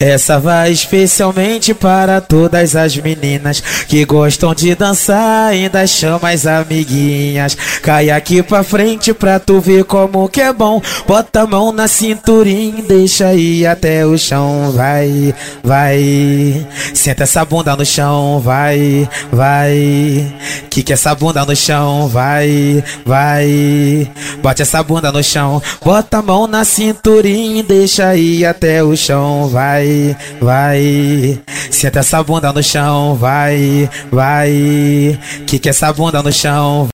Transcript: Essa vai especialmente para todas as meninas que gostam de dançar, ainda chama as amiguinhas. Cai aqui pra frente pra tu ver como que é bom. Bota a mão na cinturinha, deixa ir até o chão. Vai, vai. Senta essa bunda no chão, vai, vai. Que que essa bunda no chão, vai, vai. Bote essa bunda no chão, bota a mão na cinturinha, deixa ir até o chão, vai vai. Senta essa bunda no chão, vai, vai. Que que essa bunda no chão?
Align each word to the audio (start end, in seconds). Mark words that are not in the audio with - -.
Essa 0.00 0.38
vai 0.38 0.70
especialmente 0.70 1.74
para 1.74 2.20
todas 2.20 2.76
as 2.76 2.96
meninas 2.96 3.60
que 3.88 4.04
gostam 4.04 4.54
de 4.54 4.72
dançar, 4.76 5.48
ainda 5.48 5.84
chama 5.88 6.30
as 6.30 6.46
amiguinhas. 6.46 7.56
Cai 7.82 8.08
aqui 8.08 8.40
pra 8.40 8.62
frente 8.62 9.12
pra 9.12 9.40
tu 9.40 9.60
ver 9.60 9.82
como 9.82 10.28
que 10.28 10.40
é 10.40 10.52
bom. 10.52 10.80
Bota 11.04 11.40
a 11.40 11.46
mão 11.48 11.72
na 11.72 11.88
cinturinha, 11.88 12.80
deixa 12.80 13.34
ir 13.34 13.66
até 13.66 14.06
o 14.06 14.16
chão. 14.16 14.70
Vai, 14.70 15.34
vai. 15.64 16.64
Senta 16.94 17.24
essa 17.24 17.44
bunda 17.44 17.74
no 17.74 17.84
chão, 17.84 18.38
vai, 18.38 19.08
vai. 19.32 20.32
Que 20.78 20.84
que 20.84 20.92
essa 20.92 21.12
bunda 21.12 21.44
no 21.44 21.56
chão, 21.56 22.06
vai, 22.06 22.84
vai. 23.04 24.08
Bote 24.40 24.62
essa 24.62 24.80
bunda 24.80 25.10
no 25.10 25.24
chão, 25.24 25.60
bota 25.84 26.18
a 26.18 26.22
mão 26.22 26.46
na 26.46 26.64
cinturinha, 26.64 27.64
deixa 27.64 28.14
ir 28.14 28.46
até 28.46 28.80
o 28.84 28.96
chão, 28.96 29.48
vai 29.48 30.16
vai. 30.40 31.40
Senta 31.68 31.98
essa 31.98 32.22
bunda 32.22 32.52
no 32.52 32.62
chão, 32.62 33.16
vai, 33.16 33.90
vai. 34.08 35.18
Que 35.48 35.58
que 35.58 35.68
essa 35.68 35.92
bunda 35.92 36.22
no 36.22 36.32
chão? 36.32 36.86